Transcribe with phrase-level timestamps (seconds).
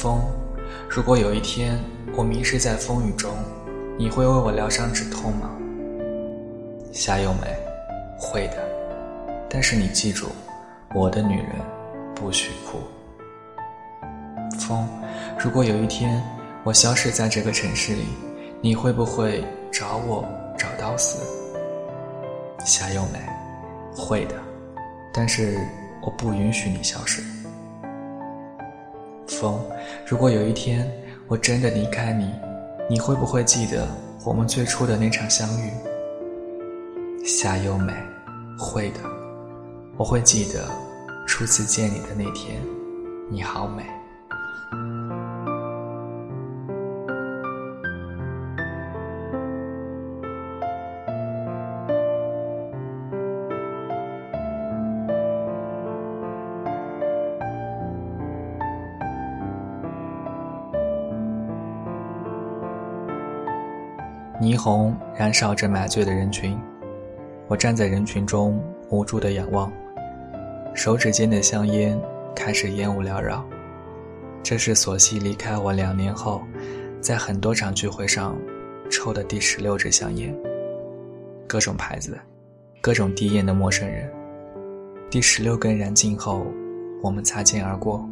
[0.00, 0.18] 风，
[0.88, 1.78] 如果有一天
[2.16, 3.30] 我迷失在风雨中，
[3.98, 5.50] 你会为我疗伤止痛吗？
[6.90, 7.54] 夏优美，
[8.18, 8.56] 会的。
[9.46, 10.28] 但是你记住，
[10.94, 11.50] 我的女人
[12.14, 12.78] 不许哭。
[14.58, 14.88] 风，
[15.38, 16.22] 如果有一天
[16.64, 18.06] 我消失在这个城市里，
[18.62, 20.26] 你会不会找我
[20.56, 21.18] 找到死？
[22.64, 23.18] 夏优美，
[23.94, 24.34] 会的。
[25.12, 25.58] 但是
[26.00, 27.22] 我不允许你消失。
[29.30, 29.60] 风，
[30.06, 30.90] 如果有一天
[31.28, 32.30] 我真的离开你，
[32.88, 33.86] 你会不会记得
[34.24, 35.70] 我们最初的那场相遇？
[37.24, 37.92] 夏优美，
[38.58, 39.00] 会的，
[39.96, 40.68] 我会记得
[41.26, 42.60] 初次见你的那天，
[43.30, 43.99] 你好美。
[64.40, 66.58] 霓虹燃烧着买醉的人群，
[67.46, 69.70] 我站在人群中无助的仰望，
[70.74, 72.00] 手指间的香烟
[72.34, 73.46] 开始烟雾缭绕。
[74.42, 76.40] 这是索西离开我两年后，
[77.02, 78.34] 在很多场聚会上
[78.90, 80.34] 抽的第十六支香烟。
[81.46, 82.18] 各种牌子，
[82.80, 84.10] 各种低烟的陌生人。
[85.10, 86.46] 第十六根燃尽后，
[87.02, 88.08] 我们擦肩而过。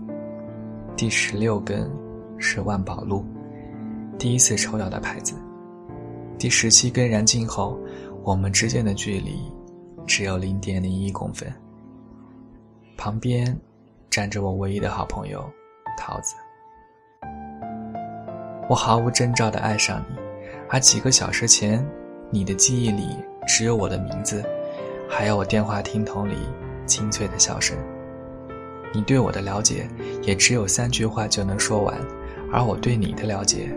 [0.94, 1.90] 第十六根
[2.36, 3.24] 是万宝路，
[4.18, 5.32] 第一次抽到的牌子。
[6.38, 7.76] 第十七根燃尽后，
[8.22, 9.40] 我们之间的距离
[10.06, 11.52] 只有零点零一公分。
[12.96, 13.58] 旁边
[14.08, 15.44] 站着我唯一的好朋友
[15.96, 16.36] 桃子。
[18.68, 20.16] 我毫无征兆的爱上你，
[20.68, 21.84] 而几个小时前，
[22.30, 24.44] 你的记忆里只有我的名字，
[25.08, 26.36] 还有我电话听筒里
[26.86, 27.76] 清脆的笑声。
[28.94, 29.88] 你对我的了解
[30.22, 31.98] 也只有三句话就能说完，
[32.52, 33.76] 而我对你的了解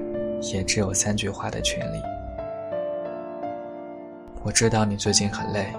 [0.53, 1.97] 也只有三句话的权利。
[4.43, 5.71] 我知道你最近很累，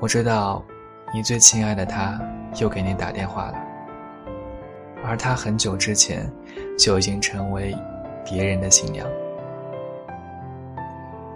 [0.00, 0.64] 我知道，
[1.12, 2.18] 你最亲爱的他
[2.58, 3.54] 又给你打电话了，
[5.04, 6.26] 而他很久之前
[6.78, 7.76] 就已经成为
[8.24, 9.06] 别人的新娘。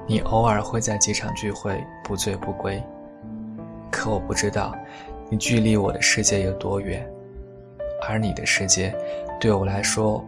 [0.06, 2.82] 你偶尔会在几场聚会不醉不归，
[3.90, 4.74] 可我不知道，
[5.28, 7.06] 你距离我的世界有多远，
[8.08, 8.96] 而你的世界，
[9.38, 10.24] 对我来说，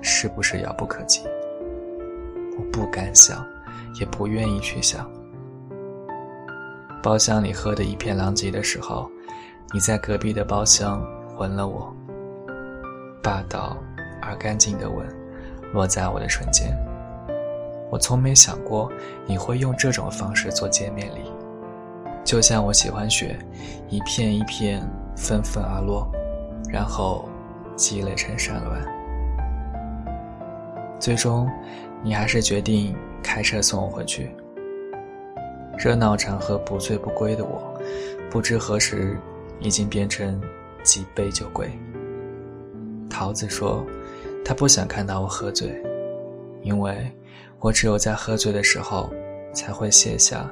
[0.00, 1.22] 是不是遥不可及？
[2.56, 3.44] 我不敢想，
[3.98, 5.10] 也不愿意去想。
[7.02, 9.10] 包厢里喝得一片狼藉的时候，
[9.72, 11.06] 你在隔壁的包厢
[11.38, 11.94] 吻了我。
[13.22, 13.76] 霸道
[14.20, 15.06] 而干净的吻，
[15.72, 16.76] 落在我的唇间。
[17.90, 18.90] 我从没想过
[19.26, 21.32] 你会用这种方式做见面礼，
[22.24, 23.38] 就像我喜欢雪，
[23.88, 24.80] 一片一片
[25.16, 26.08] 纷纷而落，
[26.68, 27.28] 然后
[27.76, 28.76] 积累成山峦。
[30.98, 31.48] 最终，
[32.02, 34.34] 你还是决定开车送我回去。
[35.78, 37.62] 热闹场合不醉不归的我，
[38.30, 39.16] 不知何时
[39.60, 40.40] 已经变成
[40.82, 41.70] 几杯酒鬼。
[43.10, 43.84] 桃子说，
[44.44, 45.70] 她不想看到我喝醉，
[46.62, 47.10] 因为
[47.60, 49.12] 我只有在喝醉的时候，
[49.52, 50.50] 才会卸下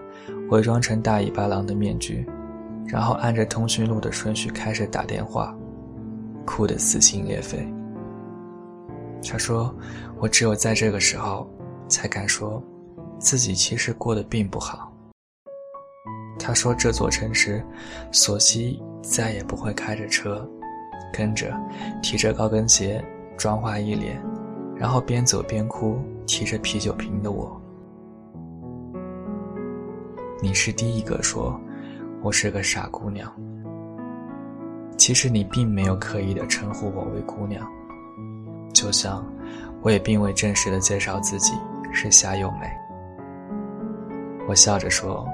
[0.50, 2.26] 伪装成大尾巴狼的面具，
[2.86, 5.56] 然后按着通讯录的顺序开始打电话，
[6.46, 7.66] 哭得撕心裂肺。
[9.26, 9.74] 他说，
[10.18, 11.48] 我只有在这个时候，
[11.88, 12.62] 才敢说，
[13.18, 14.94] 自己其实过得并不好。
[16.39, 17.65] 他说：“这座城市，
[18.11, 20.47] 索西再也不会开着车，
[21.12, 21.55] 跟着
[22.03, 23.03] 提着高跟鞋，
[23.37, 24.21] 妆化一脸，
[24.77, 25.97] 然后边走边哭，
[26.27, 27.59] 提着啤酒瓶的我。
[30.43, 31.59] 你是第一个说
[32.21, 33.33] 我是个傻姑娘。
[34.99, 37.66] 其实你并没有刻意的称呼我为姑娘，
[38.72, 39.25] 就像
[39.83, 41.54] 我也并未正式的介绍自己
[41.92, 42.69] 是夏幼美。
[44.48, 45.27] 我笑着说。”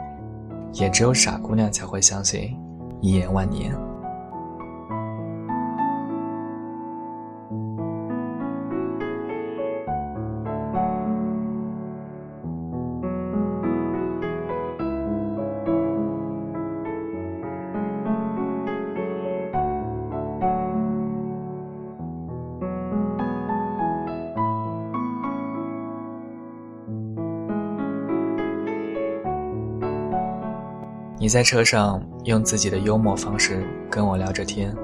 [0.72, 2.56] 也只有傻姑娘才会相信
[3.00, 3.89] 一眼万年。
[31.22, 34.74] 你在车上用自己的幽默方式跟我聊着天，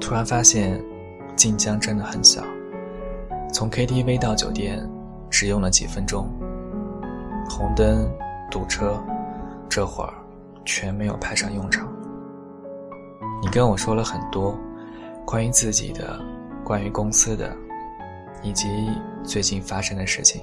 [0.00, 0.82] 突然发现
[1.36, 2.42] 晋江真的很小，
[3.52, 4.90] 从 KTV 到酒店
[5.28, 6.30] 只用了几分钟，
[7.46, 8.10] 红灯、
[8.50, 8.98] 堵车，
[9.68, 10.14] 这会儿
[10.64, 11.86] 全没有派上用场。
[13.42, 14.58] 你跟我说了很多
[15.26, 16.18] 关于自己的、
[16.64, 17.54] 关于公司的、
[18.42, 18.66] 以及
[19.22, 20.40] 最近发生的事情。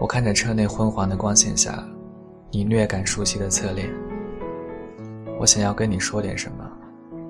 [0.00, 1.86] 我看着车内昏黄的光线下，
[2.50, 3.88] 你略感熟悉的侧脸。
[5.38, 6.64] 我想要跟你说点什么，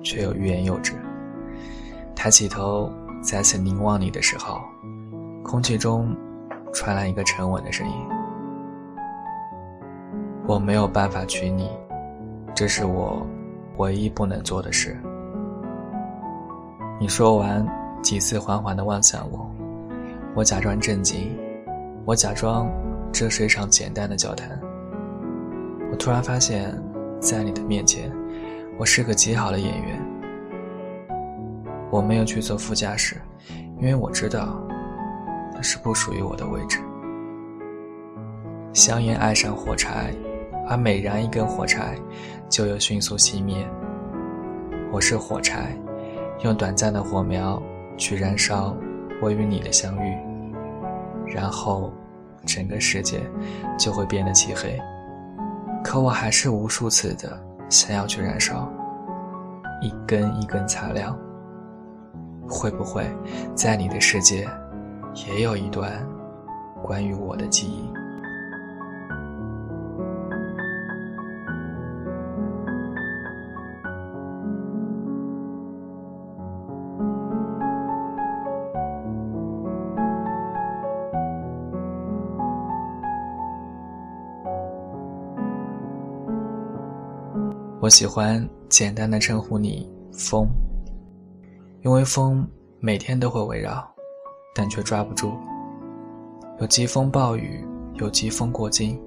[0.03, 0.93] 却又欲言又止。
[2.15, 2.91] 抬起头，
[3.21, 4.61] 再次凝望你的时候，
[5.43, 6.15] 空气中
[6.73, 7.93] 传来一个沉稳的声音
[10.47, 11.69] ：“我没有办法娶你，
[12.55, 13.25] 这是我
[13.77, 14.97] 唯一不能做的事。”
[16.99, 17.67] 你说完，
[18.01, 19.49] 几次缓缓地望向我，
[20.33, 21.29] 我假装震惊。
[22.05, 22.67] 我假装
[23.11, 24.59] 这是一场简单的交谈。
[25.89, 26.77] 我突然发现，
[27.19, 28.11] 在你的面前，
[28.77, 29.99] 我是个极好的演员。
[31.89, 33.15] 我没有去坐副驾驶，
[33.79, 34.61] 因为我知道
[35.53, 36.77] 那是不属于我的位置。
[38.73, 40.13] 香烟爱上火柴，
[40.67, 41.95] 而每燃一根火柴，
[42.49, 43.65] 就又迅速熄灭。
[44.91, 45.73] 我是火柴，
[46.43, 47.61] 用短暂的火苗
[47.97, 48.75] 去燃烧
[49.21, 50.17] 我与你的相遇。
[51.25, 51.93] 然后，
[52.45, 53.21] 整个世界
[53.79, 54.77] 就会变得漆黑。
[55.87, 58.69] 可我还是无数次的想要去燃烧，
[59.81, 61.17] 一根一根擦亮。
[62.45, 63.09] 会不会，
[63.55, 64.45] 在你的世界，
[65.13, 66.05] 也有一段
[66.83, 67.89] 关于我的记忆？
[87.87, 90.45] 我喜欢简单的称呼你“风”，
[91.85, 92.45] 因为风
[92.81, 93.81] 每天都会围绕，
[94.53, 95.31] 但却抓不住。
[96.59, 99.01] 有疾风暴雨，有疾风过境，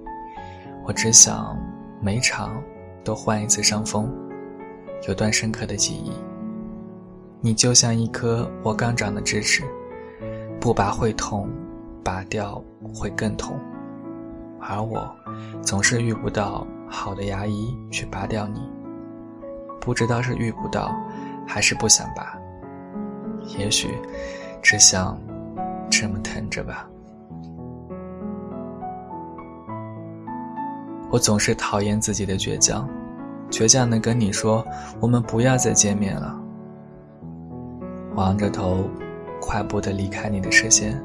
[0.86, 1.54] 我只想
[2.00, 2.58] 每场
[3.04, 4.10] 都换一次伤风，
[5.06, 6.10] 有段深刻的记忆。
[7.42, 9.62] 你就像一颗我刚长的智齿，
[10.58, 11.46] 不拔会痛，
[12.02, 13.60] 拔掉会更痛，
[14.60, 15.10] 而我
[15.62, 16.66] 总是遇不到。
[16.92, 18.60] 好的牙医去拔掉你，
[19.80, 20.92] 不知道是遇不到，
[21.46, 22.36] 还是不想拔。
[23.56, 23.94] 也许，
[24.60, 25.16] 只想
[25.88, 26.88] 这么疼着吧。
[31.12, 32.88] 我总是讨厌自己的倔强，
[33.52, 34.66] 倔强的跟你说，
[34.98, 36.36] 我们不要再见面了。
[38.16, 38.84] 昂着头，
[39.40, 41.00] 快步的离开你的视线。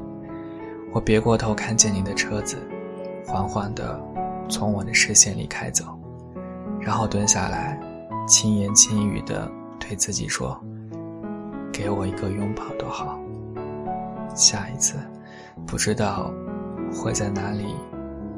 [0.92, 2.56] 我别过头，看见你的车子，
[3.26, 4.00] 缓缓的。
[4.48, 5.84] 从我的视线里开走，
[6.80, 7.76] 然后蹲下来，
[8.28, 9.50] 轻言轻语地
[9.80, 10.56] 对自己说
[11.72, 13.18] ：“给我一个拥抱多好。”
[14.36, 14.94] 下一次，
[15.66, 16.32] 不知道
[16.94, 17.74] 会在哪里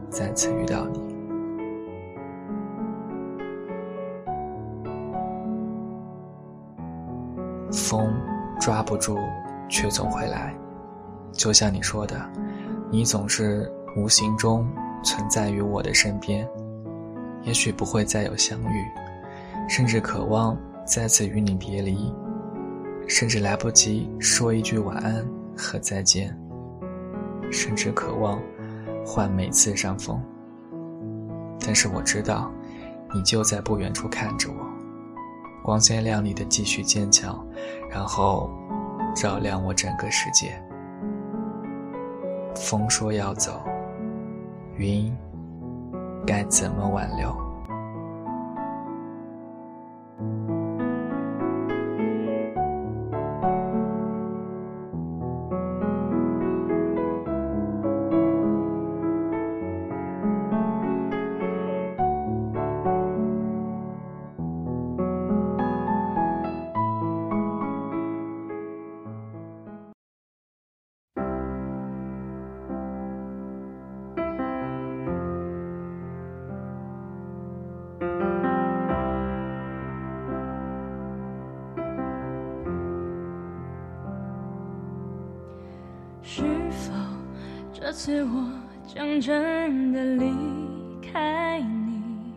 [0.08, 0.98] 再次遇到你。
[7.70, 8.10] 风
[8.58, 9.18] 抓不住，
[9.68, 10.56] 却总会来。
[11.32, 12.18] 就像你说的，
[12.90, 14.66] 你总是无形中。
[15.04, 16.46] 存在于我的身边，
[17.44, 18.84] 也许不会再有相遇，
[19.68, 22.12] 甚至渴望再次与你别离，
[23.06, 25.24] 甚至来不及说一句晚安
[25.56, 26.36] 和再见，
[27.52, 28.42] 甚至渴望
[29.06, 30.20] 换每次伤风。
[31.64, 32.50] 但是我知道，
[33.14, 34.66] 你就在不远处看着我，
[35.62, 37.46] 光鲜亮丽的继续坚强，
[37.88, 38.50] 然后
[39.14, 40.60] 照亮我整个世界。
[42.56, 43.62] 风说要走。
[44.78, 45.12] 云
[46.26, 47.47] 该怎么挽留？
[87.88, 88.44] 这次我
[88.86, 90.30] 将真的离
[91.00, 92.34] 开你，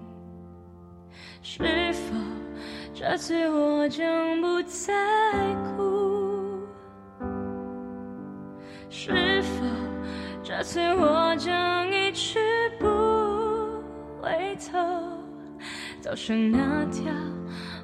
[1.41, 2.15] 是否
[2.93, 4.08] 这次我将
[4.39, 4.93] 不再
[5.75, 6.58] 哭？
[8.89, 9.65] 是否
[10.41, 12.39] 这次我将一去
[12.79, 12.88] 不
[14.22, 14.79] 回头，
[16.00, 17.12] 走上那条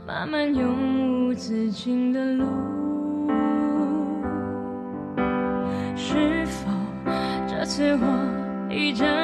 [0.07, 2.45] 漫漫永无止境的路？
[7.77, 9.16] 是我一整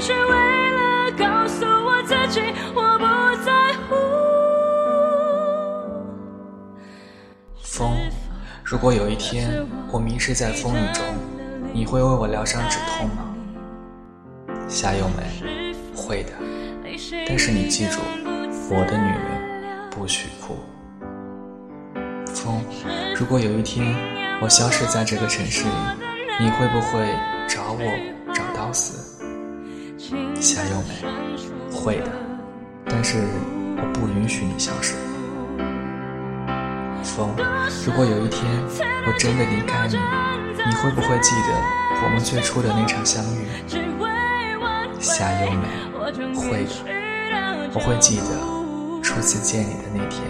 [0.00, 2.40] 是为了告诉我自己，
[2.74, 3.04] 我不
[3.44, 3.52] 在
[3.86, 3.94] 乎。
[7.62, 7.92] 风，
[8.64, 11.04] 如果有一天我迷失在风雨中，
[11.74, 13.34] 你会为我疗伤止痛吗？
[14.68, 16.32] 夏又美，会的。
[17.28, 18.00] 但是你记住，
[18.70, 20.56] 我的女人不许哭。
[22.26, 22.64] 风，
[23.14, 23.94] 如果有一天
[24.40, 25.74] 我消失在这个城市里，
[26.40, 27.06] 你会不会
[27.46, 27.84] 找我
[28.32, 29.09] 找到死？
[30.40, 30.94] 夏优美，
[31.70, 32.10] 会的。
[32.86, 33.18] 但是
[33.76, 34.94] 我不允许你消失。
[37.02, 37.28] 风，
[37.84, 38.42] 如果有一天
[39.06, 39.98] 我真的离开你，
[40.56, 41.52] 你会不会记得
[42.02, 43.46] 我们最初的那场相遇？
[44.98, 45.66] 夏优美，
[46.34, 46.70] 会的。
[47.74, 50.22] 我会记得初次见你的那天，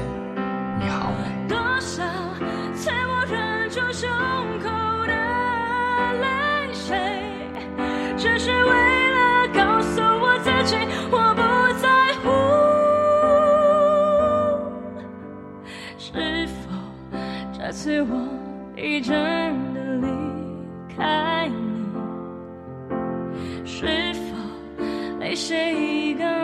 [25.41, 26.40] chegando.